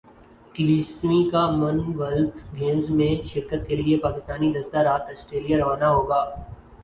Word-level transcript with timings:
اکیسویں 0.49 1.25
کا 1.31 1.43
من 1.51 1.77
ویلتھ 1.97 2.39
گیمز 2.59 2.89
میں 2.97 3.11
شرکت 3.31 3.67
کے 3.67 3.75
لئے 3.75 3.97
پاکستانی 4.03 4.51
دستہ 4.53 4.77
رات 4.87 5.05
سٹریلیا 5.17 5.57
روانہ 5.57 5.89
ہو 5.95 6.01
گا 6.09 6.21